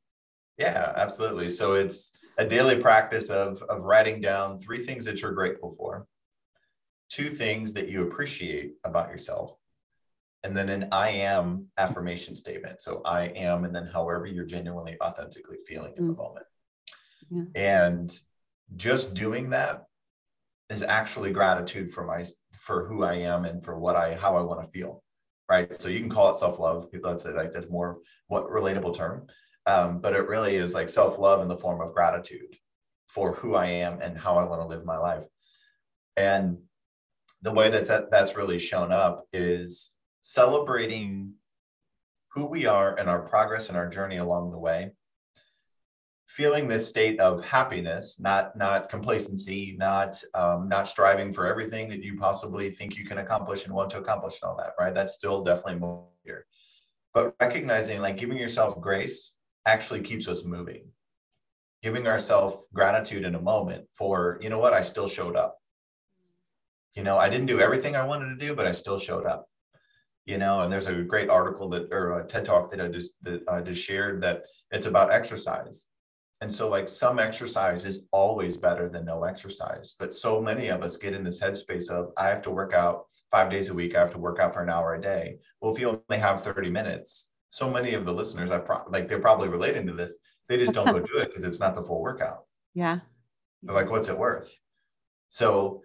[0.56, 1.50] Yeah absolutely.
[1.50, 6.06] So it's a daily practice of of writing down three things that you're grateful for
[7.08, 9.56] two things that you appreciate about yourself,
[10.44, 12.80] and then an I am affirmation statement.
[12.80, 16.08] So I am, and then however you're genuinely, authentically feeling in mm.
[16.08, 16.46] the moment.
[17.30, 17.44] Yeah.
[17.54, 18.20] And
[18.76, 19.84] just doing that
[20.68, 24.42] is actually gratitude for my for who I am and for what I how I
[24.42, 25.02] want to feel.
[25.48, 25.74] Right.
[25.80, 26.92] So you can call it self-love.
[26.92, 29.26] People that say like that's more what relatable term.
[29.68, 32.56] Um, but it really is like self-love in the form of gratitude
[33.06, 35.24] for who I am and how I want to live my life.
[36.16, 36.58] And
[37.42, 41.34] the way that, that that's really shown up is celebrating
[42.32, 44.92] who we are and our progress and our journey along the way
[46.26, 52.02] feeling this state of happiness not not complacency not um, not striving for everything that
[52.02, 55.14] you possibly think you can accomplish and want to accomplish and all that right that's
[55.14, 56.44] still definitely more here
[57.14, 59.37] but recognizing like giving yourself grace
[59.72, 60.84] actually keeps us moving
[61.82, 65.58] giving ourselves gratitude in a moment for you know what i still showed up
[66.98, 69.48] you know, I didn't do everything I wanted to do, but I still showed up.
[70.26, 73.22] You know, and there's a great article that or a TED talk that I just
[73.22, 75.86] that I just shared that it's about exercise.
[76.40, 79.94] And so, like some exercise is always better than no exercise.
[79.96, 83.06] But so many of us get in this headspace of I have to work out
[83.30, 83.94] five days a week.
[83.94, 85.38] I have to work out for an hour a day.
[85.60, 89.08] Well, if you only have 30 minutes, so many of the listeners, I pro- like
[89.08, 90.16] they're probably relating to this.
[90.48, 92.44] They just don't go do it because it's not the full workout.
[92.74, 93.00] Yeah.
[93.62, 94.56] They're like, what's it worth?
[95.30, 95.82] So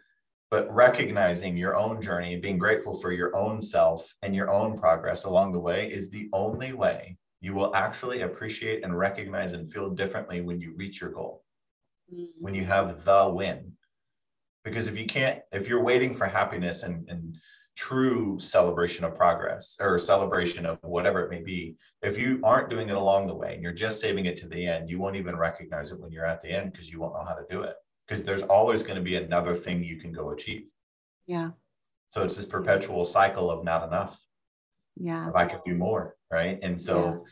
[0.53, 4.77] but recognizing your own journey and being grateful for your own self and your own
[4.77, 9.73] progress along the way is the only way you will actually appreciate and recognize and
[9.73, 11.43] feel differently when you reach your goal
[12.13, 12.23] mm-hmm.
[12.39, 13.71] when you have the win
[14.63, 17.35] because if you can't if you're waiting for happiness and, and
[17.75, 22.89] true celebration of progress or celebration of whatever it may be if you aren't doing
[22.89, 25.35] it along the way and you're just saving it to the end you won't even
[25.35, 27.75] recognize it when you're at the end because you won't know how to do it
[28.07, 30.69] because there's always going to be another thing you can go achieve.
[31.25, 31.51] Yeah.
[32.07, 34.19] So it's this perpetual cycle of not enough.
[34.97, 35.29] Yeah.
[35.29, 36.15] If I could do more.
[36.31, 36.59] Right.
[36.61, 37.25] And so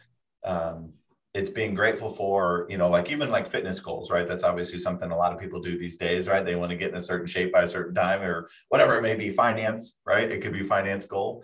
[0.43, 0.51] yeah.
[0.51, 0.93] um,
[1.33, 4.27] it's being grateful for, you know, like even like fitness goals, right?
[4.27, 6.43] That's obviously something a lot of people do these days, right?
[6.43, 9.01] They want to get in a certain shape by a certain time or whatever it
[9.01, 10.29] may be, finance, right?
[10.29, 11.43] It could be finance goal,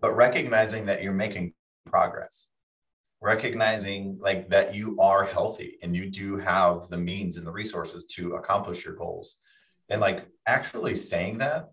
[0.00, 1.54] but recognizing that you're making
[1.86, 2.48] progress
[3.20, 8.06] recognizing like that you are healthy and you do have the means and the resources
[8.06, 9.38] to accomplish your goals
[9.88, 11.68] and like actually saying that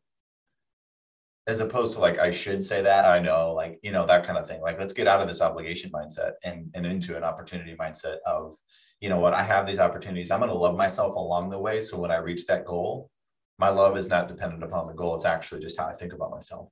[1.48, 4.38] as opposed to like i should say that i know like you know that kind
[4.38, 4.62] of thing.
[4.62, 8.58] Like let's get out of this obligation mindset and and into an opportunity mindset of
[9.00, 10.32] you know what i have these opportunities.
[10.32, 13.10] I'm going to love myself along the way so when i reach that goal
[13.58, 15.16] my love is not dependent upon the goal.
[15.16, 16.70] It's actually just how i think about myself.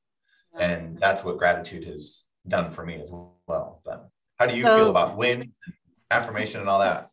[0.58, 3.10] And that's what gratitude has done for me as
[3.48, 5.58] well but how do you so, feel about wins,
[6.12, 7.10] affirmation, and all that?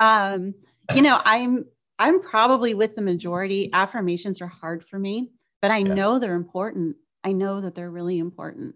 [0.00, 0.54] Um,
[0.94, 1.66] you know, I'm
[1.98, 3.70] I'm probably with the majority.
[3.72, 5.32] Affirmations are hard for me,
[5.64, 5.94] but I yeah.
[5.94, 6.96] know they're important.
[7.24, 8.74] I know that they're really important.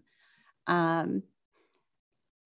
[0.65, 1.21] Um,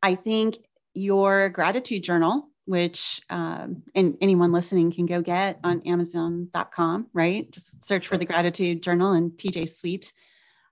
[0.01, 0.58] I think
[0.93, 7.49] your gratitude journal, which um, and anyone listening can go get on Amazon.com, right?
[7.51, 10.12] Just search for the gratitude journal and TJ Sweet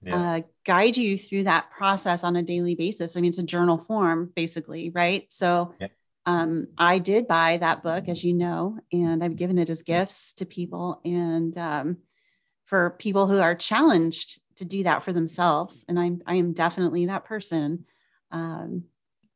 [0.01, 0.33] yeah.
[0.33, 3.15] uh, guide you through that process on a daily basis.
[3.15, 5.27] I mean, it's a journal form, basically, right?
[5.29, 5.87] So yeah.
[6.25, 10.33] um, I did buy that book, as you know, and I've given it as gifts
[10.33, 10.99] to people.
[11.05, 11.97] And um,
[12.71, 17.07] for people who are challenged to do that for themselves, and I'm I am definitely
[17.07, 17.85] that person.
[18.31, 18.85] Um,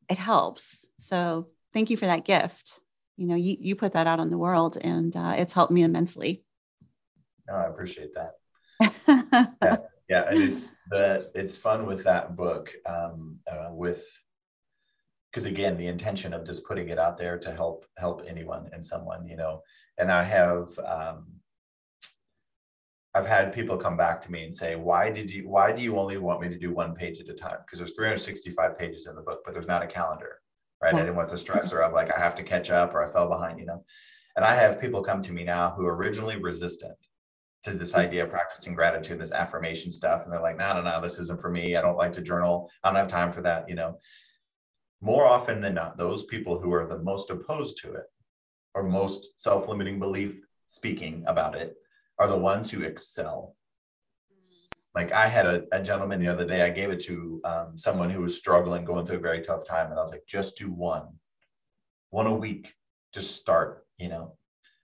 [0.08, 0.86] it helps.
[0.98, 1.44] So
[1.74, 2.80] thank you for that gift.
[3.18, 5.82] You know, you you put that out on the world, and uh, it's helped me
[5.82, 6.44] immensely.
[7.50, 8.32] Oh, I appreciate that.
[9.62, 9.76] yeah
[10.08, 14.06] yeah and it's the it's fun with that book um, uh, with
[15.30, 18.84] because again the intention of just putting it out there to help help anyone and
[18.84, 19.62] someone you know
[19.96, 21.26] and i have um,
[23.16, 25.98] i've had people come back to me and say why did you why do you
[25.98, 29.16] only want me to do one page at a time because there's 365 pages in
[29.16, 30.40] the book but there's not a calendar
[30.82, 33.10] right i didn't want the stressor of like i have to catch up or i
[33.10, 33.84] fell behind you know
[34.36, 36.96] and i have people come to me now who are originally resistant
[37.66, 37.98] to this mm.
[37.98, 40.22] idea of practicing gratitude, this affirmation stuff.
[40.22, 41.76] And they're like, no, no, no, this isn't for me.
[41.76, 42.70] I don't like to journal.
[42.82, 43.68] I don't have time for that.
[43.68, 43.98] You know,
[45.00, 48.04] more often than not, those people who are the most opposed to it
[48.74, 51.74] or most self limiting belief speaking about it
[52.18, 53.56] are the ones who excel.
[54.94, 58.08] like I had a, a, gentleman the other day, I gave it to um, someone
[58.08, 59.90] who was struggling, going through a very tough time.
[59.90, 61.06] And I was like, just do one,
[62.10, 62.74] one a week,
[63.12, 64.36] just start, you know.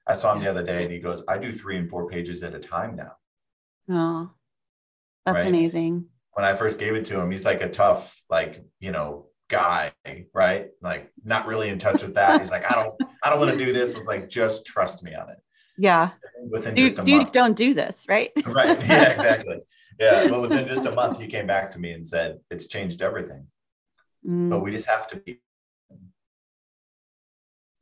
[0.07, 2.43] I saw him the other day and he goes, I do three and four pages
[2.43, 3.13] at a time now.
[3.89, 4.31] Oh,
[5.25, 5.49] that's right?
[5.49, 6.07] amazing.
[6.33, 9.93] When I first gave it to him, he's like a tough, like, you know, guy,
[10.35, 10.71] right?
[10.81, 12.41] Like not really in touch with that.
[12.41, 13.95] He's like, I don't, I don't want to do this.
[13.95, 15.39] It's like, just trust me on it.
[15.79, 16.11] Yeah.
[16.51, 17.33] Within Dude, just a dudes month.
[17.33, 18.31] don't do this, right?
[18.47, 18.79] right.
[18.87, 19.61] Yeah, exactly.
[19.99, 20.29] Yeah.
[20.29, 23.47] But within just a month, he came back to me and said, it's changed everything.
[24.27, 24.51] Mm.
[24.51, 25.41] But we just have to be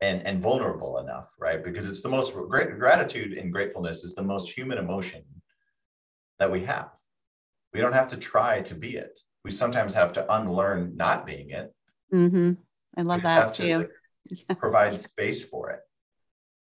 [0.01, 1.63] and and vulnerable enough, right?
[1.63, 5.23] Because it's the most great gratitude and gratefulness is the most human emotion
[6.39, 6.89] that we have.
[7.73, 9.19] We don't have to try to be it.
[9.45, 11.73] We sometimes have to unlearn not being it.
[12.13, 12.53] Mm-hmm.
[12.97, 13.63] I love that too.
[13.63, 13.91] To, like,
[14.25, 14.55] yeah.
[14.55, 15.79] Provide space for it.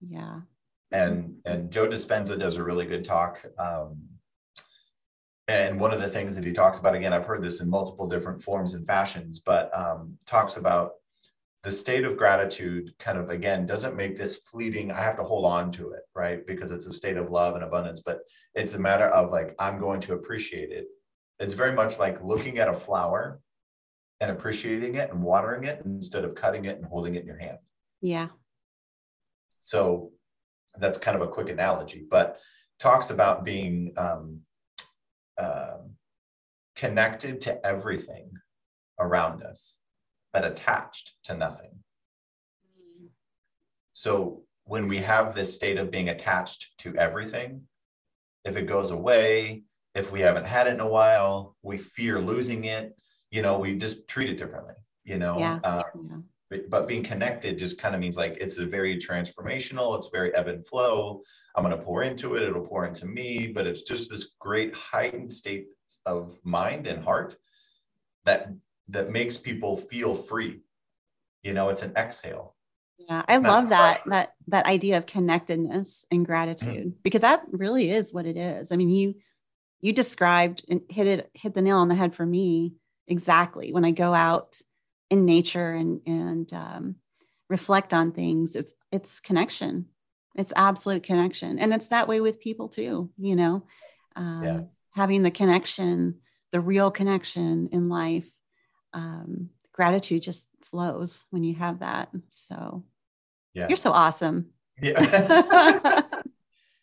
[0.02, 0.42] Yeah.
[0.94, 3.44] And and Joe Dispenza does a really good talk.
[3.60, 3.98] Um,
[5.50, 8.08] and one of the things that he talks about again, I've heard this in multiple
[8.08, 10.94] different forms and fashions, but um, talks about
[11.64, 15.46] the state of gratitude kind of again doesn't make this fleeting i have to hold
[15.46, 16.46] on to it right?
[16.46, 18.20] Because it's a state of love and abundance but
[18.54, 20.88] it's a matter of like i'm going to appreciate it.
[21.40, 23.40] It's very much like looking at a flower
[24.20, 27.38] and appreciating it and watering it instead of cutting it and holding it in your
[27.38, 27.58] hand.
[28.02, 28.28] Yeah.
[29.60, 30.12] So
[30.80, 32.40] that's kind of a quick analogy but
[32.80, 34.40] talks about being um,
[35.38, 35.78] uh,
[36.76, 38.32] connected to everything
[39.00, 39.78] around us
[40.34, 41.70] but attached to nothing.
[43.94, 47.62] So when we have this state of being attached to everything,
[48.44, 52.66] if it goes away, if we haven't had it in a while, we fear losing
[52.66, 52.98] it,
[53.30, 55.38] you know, we just treat it differently, you know.
[55.38, 55.60] Yeah.
[55.64, 56.18] Uh, yeah.
[56.70, 60.48] But, being connected just kind of means like it's a very transformational, it's very ebb
[60.48, 61.22] and flow.
[61.56, 64.76] I'm going to pour into it, it'll pour into me, but it's just this great
[64.76, 65.68] heightened state
[66.06, 67.36] of mind and heart
[68.26, 68.50] that
[68.90, 70.62] that makes people feel free.
[71.44, 72.56] You know, it's an exhale.
[72.98, 77.02] Yeah, it's I love that that that idea of connectedness and gratitude mm-hmm.
[77.04, 78.72] because that really is what it is.
[78.72, 79.16] I mean, you
[79.82, 82.76] you described and hit it hit the nail on the head for me
[83.08, 83.74] exactly.
[83.74, 84.58] When I go out
[85.14, 86.96] in nature and and um,
[87.50, 89.86] reflect on things, it's it's connection.
[90.36, 93.12] It's absolute connection, and it's that way with people too.
[93.18, 93.64] You know,
[94.16, 94.62] um, yeah.
[94.92, 96.16] having the connection,
[96.52, 98.28] the real connection in life
[98.94, 102.10] um, gratitude just flows when you have that.
[102.30, 102.84] So
[103.54, 103.68] yeah.
[103.68, 104.48] you're so awesome.
[104.82, 105.00] Yeah.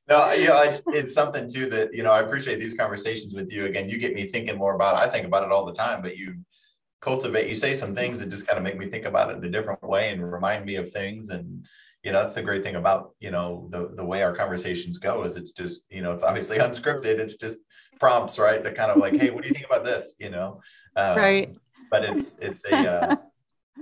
[0.08, 3.50] no, you know, it's it's something too that you know I appreciate these conversations with
[3.50, 3.66] you.
[3.66, 5.04] Again, you get me thinking more about it.
[5.04, 6.36] I think about it all the time, but you
[7.00, 9.44] cultivate, you say some things that just kind of make me think about it in
[9.44, 11.30] a different way and remind me of things.
[11.30, 11.66] And
[12.02, 15.24] you know, that's the great thing about you know the the way our conversations go
[15.24, 17.18] is it's just you know it's obviously unscripted.
[17.18, 17.58] It's just
[17.98, 18.62] prompts, right?
[18.62, 20.14] That kind of like, hey, what do you think about this?
[20.18, 20.60] You know,
[20.96, 21.56] um, right
[21.90, 23.16] but it's it's a uh,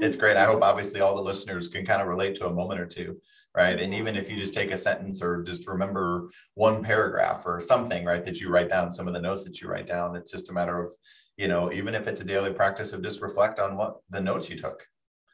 [0.01, 0.37] it's great.
[0.37, 3.21] I hope obviously all the listeners can kind of relate to a moment or two,
[3.55, 3.79] right?
[3.79, 8.05] And even if you just take a sentence or just remember one paragraph or something,
[8.05, 10.51] right, that you write down, some of the notes that you write down, it's just
[10.51, 10.93] a matter of,
[11.39, 14.51] you know, even if it's a daily practice of just reflect on what the notes
[14.51, 14.87] you took.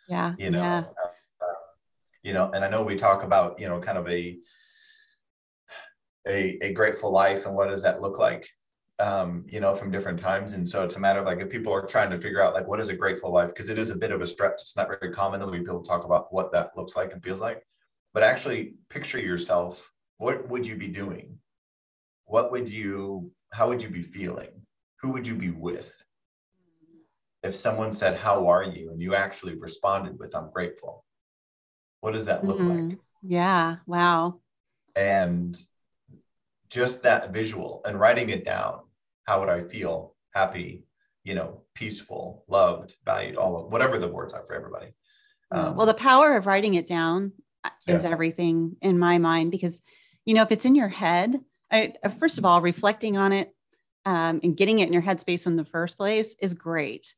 [0.09, 0.35] Yeah.
[0.39, 0.85] You know, yeah.
[1.41, 1.47] Uh,
[2.23, 4.39] you know, and I know we talk about, you know, kind of a
[6.29, 8.49] a, a grateful life and what does that look like
[9.01, 10.53] um, you know, from different times.
[10.53, 12.67] And so it's a matter of like if people are trying to figure out like
[12.67, 14.61] what is a grateful life, because it is a bit of a stretch.
[14.61, 17.41] It's not very common that we people talk about what that looks like and feels
[17.41, 17.67] like.
[18.13, 21.39] But actually picture yourself, what would you be doing?
[22.27, 24.64] What would you, how would you be feeling?
[25.05, 26.03] Who would you be with?
[27.43, 28.91] If someone said, How are you?
[28.91, 31.05] and you actually responded with, I'm grateful.
[32.01, 32.89] What does that look mm-hmm.
[32.89, 32.99] like?
[33.23, 33.77] Yeah.
[33.87, 34.41] Wow.
[34.97, 35.57] And
[36.75, 38.81] just that visual and writing it down
[39.29, 40.83] how would i feel happy
[41.23, 44.93] you know peaceful loved valued all of whatever the words are for everybody
[45.53, 47.31] um, well the power of writing it down
[47.87, 48.11] is yeah.
[48.11, 49.83] everything in my mind because
[50.25, 51.39] you know if it's in your head
[51.71, 53.54] I, uh, first of all reflecting on it
[54.07, 57.15] um, and getting it in your headspace in the first place is great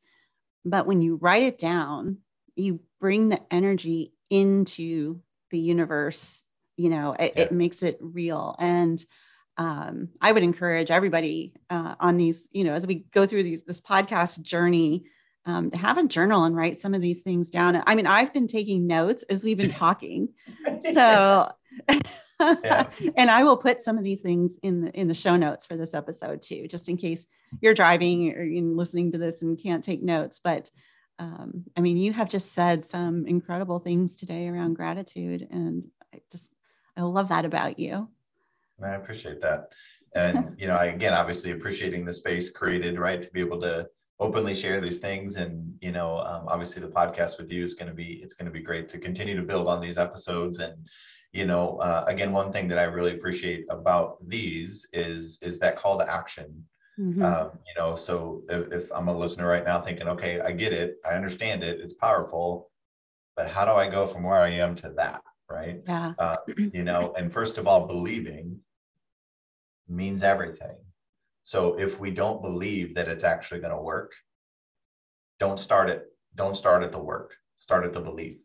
[0.64, 2.18] but when you write it down
[2.55, 5.20] you bring the energy into
[5.51, 6.43] the universe
[6.76, 7.43] you know it, yeah.
[7.43, 9.05] it makes it real and
[9.59, 13.62] um, I would encourage everybody uh, on these, you know, as we go through these
[13.62, 15.05] this podcast journey,
[15.47, 17.82] um, to have a journal and write some of these things down.
[17.87, 20.30] I mean, I've been taking notes as we've been talking,
[20.93, 21.51] so
[22.39, 25.77] and I will put some of these things in the in the show notes for
[25.77, 27.27] this episode too, just in case
[27.61, 30.41] you're driving or you're listening to this and can't take notes.
[30.43, 30.70] But
[31.18, 36.20] um, I mean, you have just said some incredible things today around gratitude, and I
[36.31, 36.53] just
[36.97, 38.09] I love that about you.
[38.83, 39.72] I appreciate that.
[40.14, 43.87] and you know I, again obviously appreciating the space created right to be able to
[44.18, 47.89] openly share these things and you know um, obviously the podcast with you is going
[47.89, 50.74] to be it's going to be great to continue to build on these episodes and
[51.37, 55.76] you know uh, again one thing that i really appreciate about these is is that
[55.76, 56.64] call to action
[56.99, 57.24] mm-hmm.
[57.24, 60.72] um, you know so if, if i'm a listener right now thinking okay i get
[60.72, 62.70] it i understand it it's powerful
[63.37, 66.37] but how do i go from where i am to that right yeah uh,
[66.72, 68.59] you know and first of all believing
[69.89, 70.76] means everything
[71.47, 74.16] so if we don't believe that it's actually going to work,
[75.39, 76.07] don't start it.
[76.34, 77.37] Don't start at the work.
[77.55, 78.39] Start at the belief.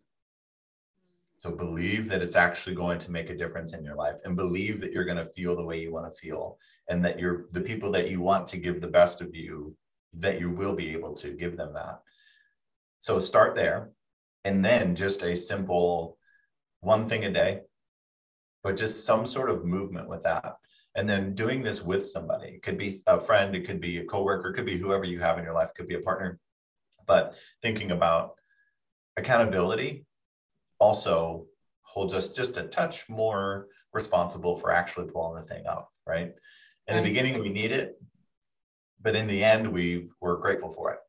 [1.41, 4.79] So believe that it's actually going to make a difference in your life and believe
[4.79, 7.61] that you're going to feel the way you want to feel and that you're the
[7.61, 9.75] people that you want to give the best of you
[10.13, 12.01] that you will be able to give them that.
[12.99, 13.89] So start there
[14.45, 16.19] and then just a simple
[16.81, 17.61] one thing a day
[18.63, 20.57] but just some sort of movement with that
[20.93, 24.05] and then doing this with somebody it could be a friend it could be a
[24.05, 26.39] coworker it could be whoever you have in your life it could be a partner
[27.07, 27.33] but
[27.63, 28.35] thinking about
[29.17, 30.05] accountability
[30.81, 31.45] also
[31.83, 36.33] holds us just a touch more responsible for actually pulling the thing up right
[36.87, 38.01] in the beginning we need it
[39.01, 40.99] but in the end we we're grateful for it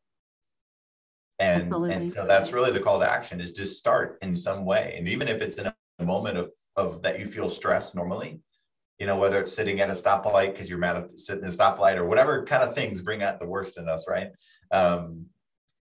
[1.39, 1.95] and Absolutely.
[1.95, 5.09] and so that's really the call to action is just start in some way and
[5.09, 8.41] even if it's in a moment of of that you feel stress normally
[9.03, 11.57] you know, whether it's sitting at a stoplight because you're mad at sitting at a
[11.57, 14.29] stoplight or whatever kind of things bring out the worst in us, right?
[14.71, 15.27] Um,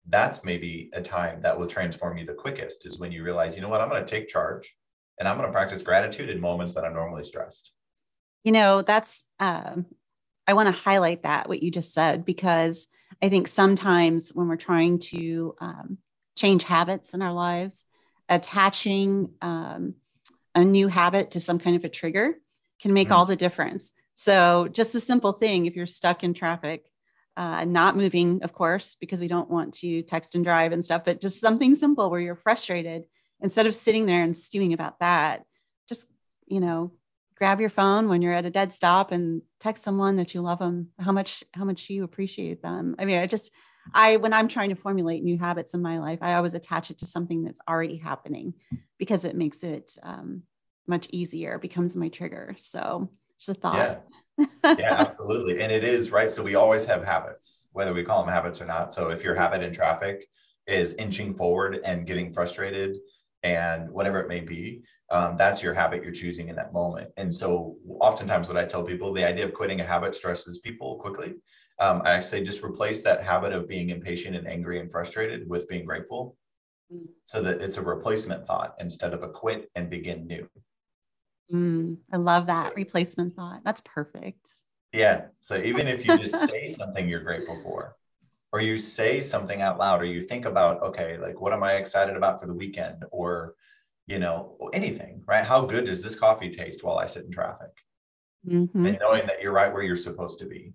[0.09, 3.63] that's maybe a time that will transform you the quickest is when you realize, you
[3.63, 4.75] know what, I'm going to take charge
[5.19, 7.73] and I'm going to practice gratitude in moments that I'm normally stressed.
[8.45, 9.87] You know, that's, um,
[10.47, 12.89] I want to highlight that, what you just said, because
[13.23, 15.99] I think sometimes when we're trying to um,
[16.37, 17.85] change habits in our lives,
[18.29, 19.95] attaching um,
[20.55, 22.35] a new habit to some kind of a trigger
[22.81, 23.13] can make mm.
[23.13, 23.93] all the difference.
[24.15, 26.85] So, just a simple thing if you're stuck in traffic,
[27.39, 31.05] uh, not moving, of course, because we don't want to text and drive and stuff,
[31.05, 33.05] but just something simple where you're frustrated,
[33.41, 35.45] instead of sitting there and stewing about that,
[35.89, 36.09] just,
[36.47, 36.93] you know,
[37.37, 40.59] grab your phone when you're at a dead stop and text someone that you love
[40.59, 42.97] them, how much, how much you appreciate them.
[42.99, 43.53] I mean, I just,
[43.95, 46.99] I, when I'm trying to formulate new habits in my life, I always attach it
[46.99, 48.55] to something that's already happening
[48.99, 50.43] because it makes it um,
[50.89, 53.95] much easier becomes my trigger so just a thought yeah.
[54.39, 55.61] Yeah absolutely.
[55.63, 56.31] And it is right?
[56.31, 58.93] So we always have habits whether we call them habits or not.
[58.93, 60.27] So if your habit in traffic
[60.67, 62.97] is inching forward and getting frustrated
[63.43, 67.11] and whatever it may be um, that's your habit you're choosing in that moment.
[67.17, 70.97] And so oftentimes what i tell people the idea of quitting a habit stresses people
[70.97, 71.35] quickly.
[71.81, 75.69] Um, i actually just replace that habit of being impatient and angry and frustrated with
[75.69, 76.37] being grateful
[76.93, 77.07] mm.
[77.25, 80.49] so that it's a replacement thought instead of a quit and begin new
[81.53, 83.63] Mm, I love that so, replacement thought.
[83.65, 84.55] That's perfect.
[84.93, 85.27] Yeah.
[85.41, 87.97] So even if you just say something you're grateful for,
[88.53, 91.75] or you say something out loud, or you think about, okay, like what am I
[91.75, 93.55] excited about for the weekend, or
[94.07, 95.45] you know, anything, right?
[95.45, 97.71] How good does this coffee taste while I sit in traffic?
[98.47, 98.87] Mm-hmm.
[98.87, 100.73] And knowing that you're right where you're supposed to be.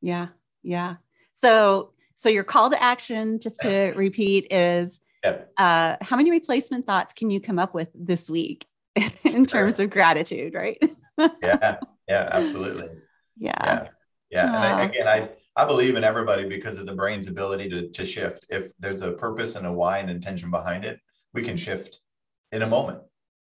[0.00, 0.28] Yeah.
[0.62, 0.96] Yeah.
[1.42, 7.12] So so your call to action, just to repeat, is uh, how many replacement thoughts
[7.12, 8.66] can you come up with this week?
[9.24, 10.78] in terms of gratitude, right?
[11.18, 11.78] yeah,
[12.08, 12.88] yeah, absolutely.
[13.36, 13.52] Yeah.
[13.64, 13.88] Yeah.
[14.30, 14.46] Yeah.
[14.46, 18.04] And I, again, I, I believe in everybody because of the brain's ability to, to
[18.04, 18.46] shift.
[18.48, 20.98] If there's a purpose and a why and intention behind it,
[21.34, 22.00] we can shift
[22.50, 22.98] in a moment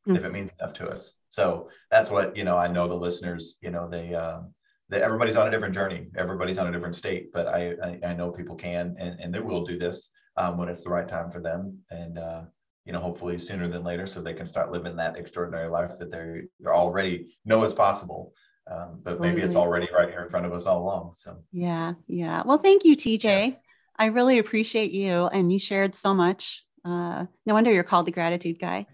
[0.07, 0.15] mm-hmm.
[0.15, 1.15] if it means enough to us.
[1.29, 4.53] So that's what, you know, I know the listeners, you know, they, um,
[4.89, 6.07] that everybody's on a different journey.
[6.15, 9.39] Everybody's on a different state, but I, I, I know people can, and, and they
[9.39, 11.79] will do this um, when it's the right time for them.
[11.89, 12.43] And, uh,
[12.87, 16.09] you know, hopefully sooner than later, so they can start living that extraordinary life that
[16.09, 18.33] they they already know is possible.
[18.69, 21.13] Um, but maybe it's already right here in front of us all along.
[21.13, 22.43] So yeah, yeah.
[22.45, 23.23] Well, thank you, TJ.
[23.23, 23.55] Yeah.
[23.97, 26.65] I really appreciate you, and you shared so much.
[26.85, 28.87] Uh, no wonder you're called the gratitude guy.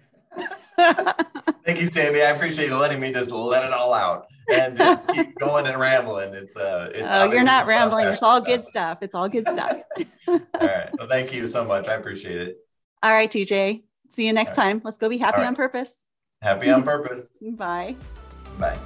[1.65, 2.21] Thank you, Sandy.
[2.21, 5.79] I appreciate you letting me just let it all out and just keep going and
[5.79, 6.33] rambling.
[6.33, 7.11] It's uh, it's.
[7.11, 8.07] Oh, you're not rambling.
[8.07, 8.99] It's all good stuff.
[9.01, 9.79] It's all good stuff.
[10.27, 10.89] all right.
[10.97, 11.87] Well, thank you so much.
[11.87, 12.57] I appreciate it.
[13.03, 13.83] All right, TJ.
[14.11, 14.63] See you next right.
[14.63, 14.81] time.
[14.85, 15.47] Let's go be happy right.
[15.47, 16.05] on purpose.
[16.41, 17.27] Happy on purpose.
[17.57, 17.97] Bye.
[18.57, 18.79] Bye.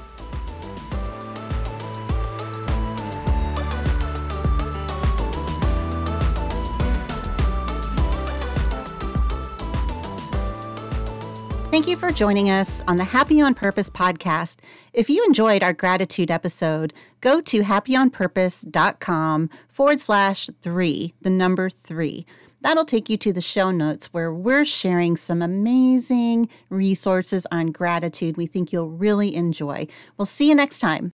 [11.69, 14.61] Thank you for joining us on the Happy on Purpose podcast.
[14.93, 16.91] If you enjoyed our gratitude episode,
[17.21, 22.25] go to happyonpurpose.com forward slash three, the number three.
[22.61, 28.35] That'll take you to the show notes where we're sharing some amazing resources on gratitude
[28.35, 29.87] we think you'll really enjoy.
[30.17, 31.05] We'll see you next time.